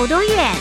[0.00, 0.54] 走多远，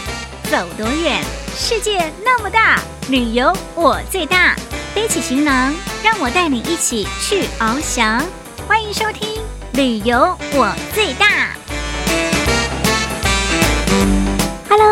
[0.52, 1.24] 走多远。
[1.56, 4.54] 世界那么大，旅游我最大。
[4.94, 5.74] 背起行囊，
[6.04, 8.22] 让我带你一起去翱翔。
[8.68, 9.38] 欢迎收听
[9.72, 11.56] 《旅游我最大》。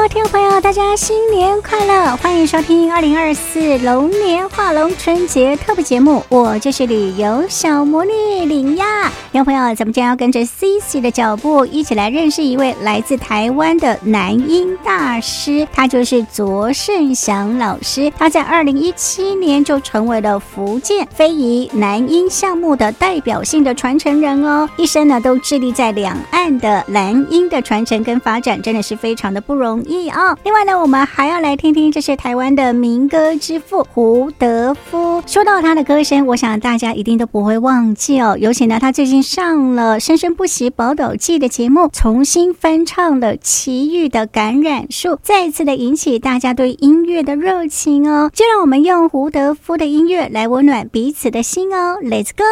[0.08, 2.16] 听众朋友，大家新年快乐！
[2.18, 9.10] 欢迎收听二零二四龙年画龙春节特别节目，我就是旅游小魔女林亚。
[9.34, 18.10] 听众朋友，咱们将要跟着 Cici 的脚步，一起来认识一位来自台湾的南音大师，他就是卓胜祥老师。
[18.18, 29.96] 他在二零一七年就成为了福建非遗南音项目的代表性的传承人哦，一生呢都致力在两岸的南音的传承跟发展，真的是非常的不容易。
[29.97, 30.37] 容易啊！
[30.43, 35.23] 另外呢，我们还要来听听这是台湾的民歌之父胡德夫。
[35.25, 38.38] 说到他的歌声，我想大家一定都不会忘记哦。
[38.39, 48.30] 尤其呢，他最近上了《生生不息宝岛季》的节目，重新翻唱了《奇遇的感染树》，再次的引起大家对音乐的热情哦。
[48.34, 51.98] 就让我们用胡德夫的音乐来温暖彼此的心哦。
[52.03, 52.44] Let's go！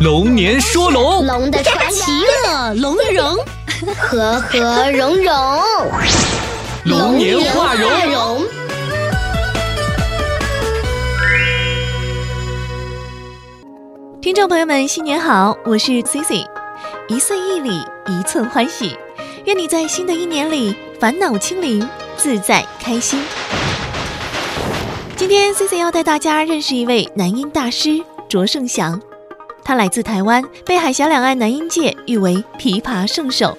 [0.00, 2.12] 龙年说龙，龙的传奇，
[2.80, 3.36] 龙的荣。
[3.86, 5.34] 和和融融，
[6.84, 8.44] 龙年画龙。
[14.20, 16.44] 听众朋友们，新年好，我是 Cici。
[17.08, 18.96] 一岁一礼，一寸欢喜。
[19.44, 23.22] 愿你在新的一年里烦恼清零，自在开心。
[25.16, 29.00] 今天 Cici 要带大家认识一位南音大师卓胜祥。
[29.64, 33.56] 他来自台湾，被海峡两岸南音界誉为琵琶圣手。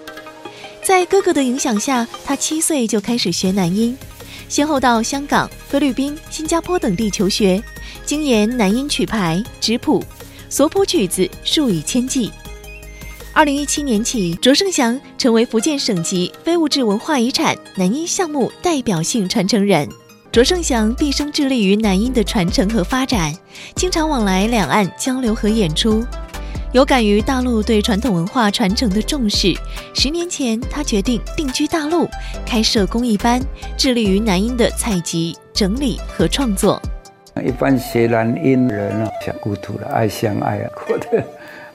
[0.83, 3.95] 在哥哥的影响下，他七岁就开始学南音，
[4.47, 7.61] 先后到香港、菲律宾、新加坡等地求学，
[8.05, 10.03] 精研南音曲牌、指谱，
[10.49, 12.31] 索谱曲子数以千计。
[13.31, 19.87] 二零一七年起，卓胜祥成为福建省级非物质文化遗产南音项目代表性传承人。
[20.31, 23.33] 卓胜祥毕生致力于南音的传承和发展，
[23.75, 26.03] 经常往来两岸交流和演出。
[26.71, 29.55] 有感于大陆对传统文化传承的重视，
[29.95, 32.07] 十年前他决定定居大陆，
[32.45, 33.41] 开设公益班，
[33.75, 36.79] 致力于南音的采集、整理和创作。
[37.43, 41.23] 一般学南音人啊，想故土了爱乡爱啊，过 的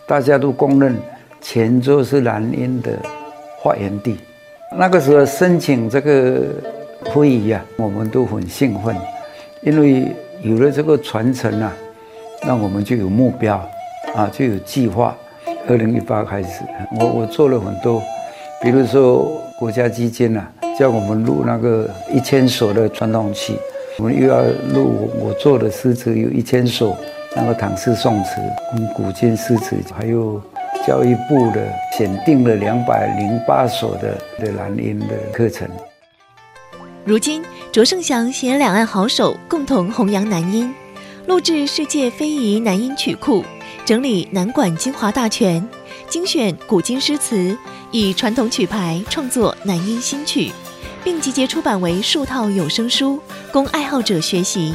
[0.07, 0.97] 大家都公认
[1.41, 2.97] 泉州是南音的
[3.65, 4.17] 发源地。
[4.77, 6.45] 那个时候申请这个
[7.07, 8.97] 会议啊，我们都很兴奋，
[9.63, 10.07] 因为
[10.41, 11.73] 有了这个传承啊，
[12.45, 13.69] 那我们就有目标。
[14.15, 15.17] 啊，就有计划。
[15.67, 16.63] 二零一八开始，
[17.01, 18.03] 我我做了很多，
[18.63, 20.47] 比如说国家基金啊，
[20.79, 23.55] 叫我们录那个一千首的传统曲，
[23.99, 24.43] 我们又要
[24.75, 26.95] 录我做的诗词有一千首，
[27.35, 28.37] 那个唐诗宋词
[28.73, 30.41] 跟古今诗词，还有
[30.87, 35.67] 教育部的选定了两百零八首的的南音的课程。
[37.07, 37.43] 如今，
[37.73, 40.71] 卓胜祥携两岸好手共同弘扬南音，
[41.27, 43.43] 录制世界非遗南音曲库。
[43.85, 45.63] 整理南管精华大全，
[46.09, 47.57] 精选古今诗词，
[47.91, 50.51] 以传统曲牌创作南音新曲，
[51.05, 53.21] 并集结出版为数套有声书，
[53.53, 54.75] 供爱好者学习。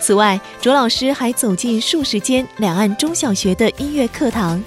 [0.00, 4.62] 此外，卓老师还走进数十间两岸中小学的音乐课堂，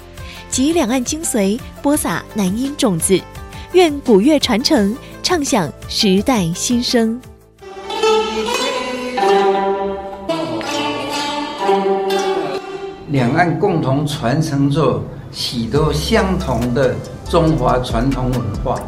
[0.48, 3.20] 集两岸精髓，播撒南音种子，
[3.72, 7.20] 愿古乐传承，唱响时代新声。
[13.16, 16.94] 两岸共同传承着许多相同的
[17.30, 18.78] 中华传统文化，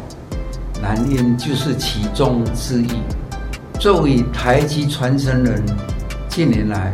[0.79, 2.89] 南音就是其中之一。
[3.79, 5.65] 作为台籍传承人，
[6.27, 6.93] 近年来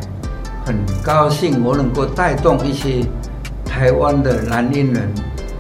[0.66, 3.06] 很高兴我能够带动一些
[3.66, 5.14] 台湾的南音人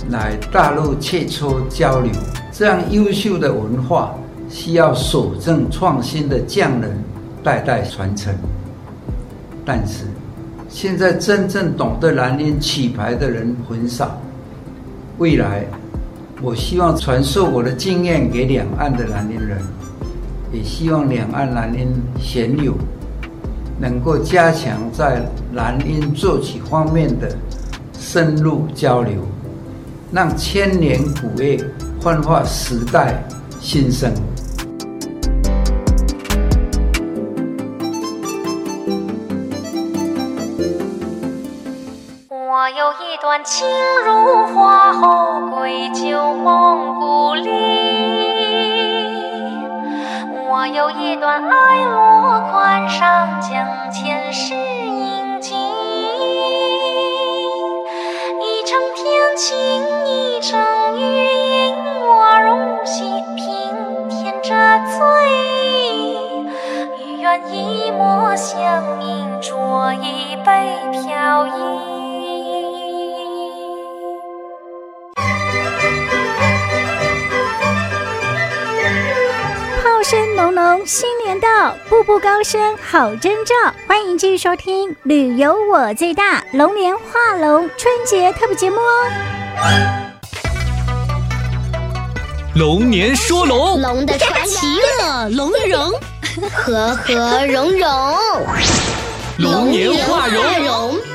[0.09, 2.09] 来大陆切磋交流。
[2.53, 4.15] 这样优秀的文化
[4.47, 6.97] 需要守正创新的匠人
[7.43, 8.33] 代代传承，
[9.65, 10.05] 但是。
[10.75, 14.21] 现在真正懂得南音曲牌的人很少。
[15.19, 15.65] 未来，
[16.41, 19.57] 我希望传授我的经验给两岸的南音人，
[20.51, 21.87] 也希望两岸南音
[22.19, 22.73] 弦友
[23.79, 27.33] 能够加强在南音作曲方面的
[27.97, 29.21] 深入交流，
[30.11, 31.57] 让千年古乐
[32.01, 33.23] 焕发时代
[33.61, 34.11] 新生。
[42.65, 43.67] 我有一段情
[44.03, 47.51] 如画后归旧梦故里
[50.49, 55.53] 我有一段爱落款上将前世印记
[58.41, 60.59] 一城天晴一城
[60.97, 63.03] 雨引我入戏
[63.35, 64.55] 平添着
[64.97, 65.29] 醉。
[66.97, 71.94] 意豫园一抹香茗酌一杯飘逸。
[80.83, 83.53] 新年到，步步高升好征兆。
[83.87, 89.11] 欢迎继续收听《旅游我最大》龙年画龙春节特别节目哦。
[92.55, 94.65] 龙年说龙，龙的传奇，
[94.99, 95.91] 乐龙的融，
[96.51, 98.17] 和和融融，
[99.37, 101.14] 龙年画龙。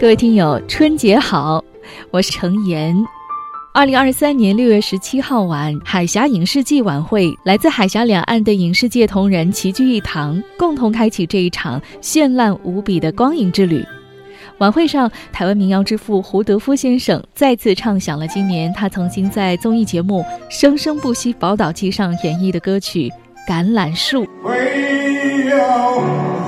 [0.00, 1.62] 各位听友，春节好，
[2.10, 2.96] 我是程岩。
[3.74, 13.84] 二零二三年六月十七号晚，海峡影视季晚会，来自海峡两岸的影视界同仁齐聚一堂，共同开启这一场绚烂无比的光影之旅。
[14.56, 23.12] 晚会上，台湾民谣之父胡德夫先生再次唱响了今年他曾经在综艺节目《生生不息宝岛季》上演绎的歌曲
[23.52, 24.24] 《橄榄树》。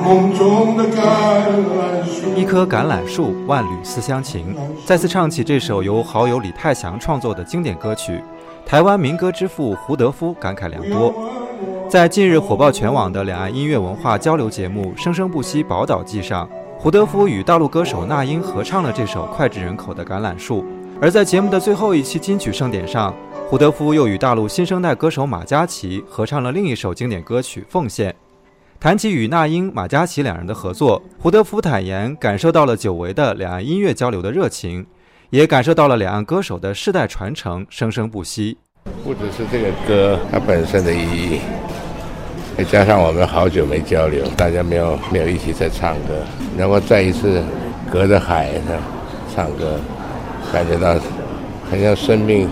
[0.02, 4.54] 梦中的橄榄树，一棵橄榄树，万缕思乡情。
[4.84, 8.20] 再次唱起这首由好友李泰祥创作的经典歌曲，
[8.66, 11.14] 台湾民歌之父胡德夫感慨良多。
[11.88, 20.62] 在近日火爆全网的两岸音乐文化交流节目《生生不息宝岛季》上，胡德夫与大陆歌手那英合唱了这首脍炙人口的《橄榄树》。
[21.00, 23.14] 而在节目的最后一期金曲盛典上，
[23.48, 28.10] 胡德夫又与大陆新生代歌手马嘉祺合唱了另一首经典歌曲《奉献》。
[28.82, 34.84] 谈起与那英、马嘉祺两人的合作，胡德夫坦言感受到了久违的两岸音乐交流的热情，
[35.30, 38.58] 也感受到了两岸歌手的世代传承生生不息。
[39.04, 41.38] 不只是这个歌它本身的意义，
[42.58, 46.14] 再加上我们好久没交流，大家没有没有一起在唱歌，
[46.56, 47.40] 能够再一次
[47.88, 48.82] 隔着海上
[49.32, 49.78] 唱歌，
[50.52, 50.94] 感觉到
[51.70, 52.48] 好像生命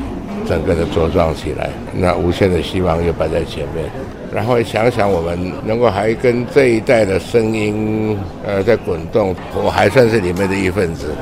[0.50, 3.88] 整个的茁壮起来，那无限的希望又摆在前面。
[4.35, 11.14] 然后想想我们能够还跟这一代的声音，呃，在滚动，我还算是里面的一份子，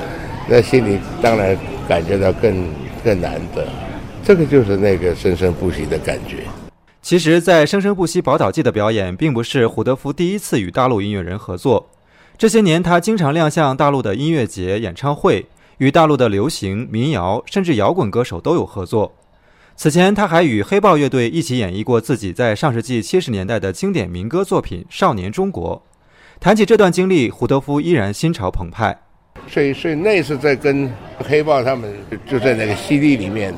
[0.48, 1.54] 那心里当然
[1.86, 2.64] 感觉到更
[3.04, 3.66] 更难得。
[4.24, 6.38] 这个就是那个生生不息的感觉。
[7.02, 11.86] 其实，在《生生不息宝岛季》的表演，并不是胡德夫第一次与大陆音乐人合作。
[12.38, 15.46] 这些年，他经常亮相大陆的音乐节、演唱会，
[15.78, 19.12] 与大陆的流行、民谣甚至摇滚歌手都有合作。
[19.80, 25.80] 此前，他还与黑豹乐队一起演绎过自己在上世纪七十年代的经典民歌作品《少年中国》。
[26.42, 28.98] 谈起这段经历，胡德夫依然心潮澎湃。
[29.46, 31.94] 所以，所以那次在跟黑豹他们
[32.28, 33.54] 就在那个 CD 里面，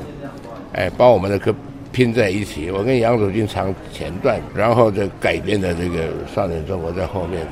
[0.73, 1.51] 哎，把我们的歌
[1.91, 2.69] 拼在一起。
[2.69, 6.03] 我跟杨祖君唱前段，然后就改编的这个
[6.35, 7.47] 《少年中国》在后面，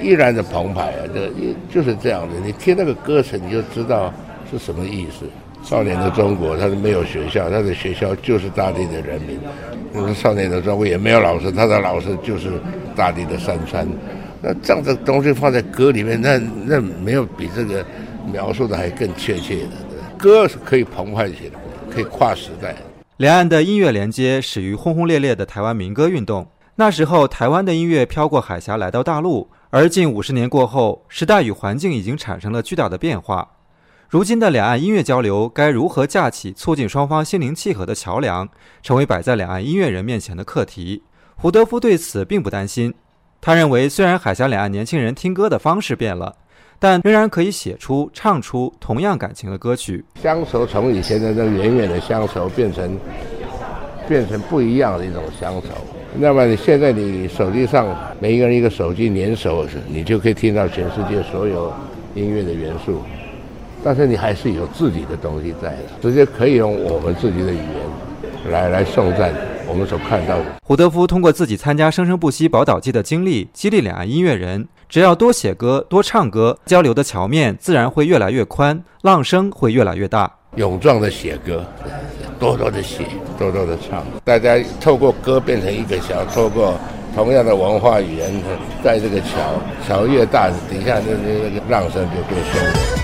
[0.00, 1.04] 依然的澎湃啊！
[1.12, 1.30] 这
[1.70, 2.40] 就是这样的。
[2.42, 4.10] 你听那个歌词，你就知道
[4.52, 5.26] 是什么意思。
[5.64, 9.38] 少年的中国，他是没有学校，他的学校就是大地的人民。
[9.92, 12.50] 那个少年的中国也没有老师，他的老师就是
[12.94, 13.86] 大地的山川。
[14.42, 17.84] 那这样的东西放在歌里面，那那没有比这个
[18.32, 19.70] 描述的还更确切的。
[20.18, 21.60] 歌是可以澎湃起来，
[21.90, 22.74] 可以跨时代。
[23.18, 26.46] 两岸的音乐连接始于轰轰烈烈的台湾民歌运动。
[26.74, 33.46] 那时候，台湾的音乐飘过海峡来到大陆，而近五十年过后，时代与环境已经产生了巨大的变化。
[34.12, 38.46] 如今的两岸音乐交流该如何架起促进双方心灵契合的桥梁，
[38.82, 41.02] 成为摆在两岸音乐人面前的课题。
[41.36, 42.92] 胡德夫对此并不担心，
[43.40, 46.36] 他认为虽然海峡两岸年轻人听歌的方式变了，
[46.78, 50.04] 但仍然可以写出、唱出同样感情的歌曲。
[50.20, 52.98] 乡愁从以前的那个远远的乡愁变成
[54.06, 55.68] 变成不一样的一种乡愁。
[56.16, 57.88] 那么你现在你手机上
[58.20, 61.72] 每一个人一个手机联手，你就可以听到全世界所有
[62.14, 63.00] 音乐的元素。
[63.84, 69.32] 但是你还是有自己的东西在的，直接可以用我们自己的语言来来颂赞
[69.66, 70.44] 我们所看到的。
[70.64, 80.30] 胡德夫通过自己参加《生生不息宝岛季》的经历，激励两岸音乐人：只要多写歌、多唱歌，交流的桥面自然会越来越宽，浪声会越来越大。
[80.56, 81.64] 勇壮的写歌，
[82.38, 83.04] 多多的写，
[83.38, 86.74] 多多的唱，大家透过歌变成一个桥，透过
[87.14, 88.30] 同样的文化语言
[88.84, 89.28] 在这个桥，
[89.88, 93.01] 桥越大，底下那那那个浪声就越凶。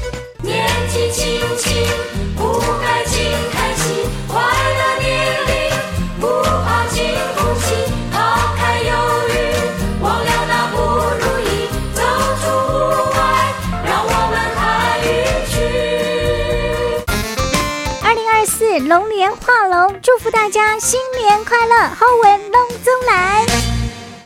[19.29, 23.68] 年画龙，祝福大家新年快乐，好运龙中来。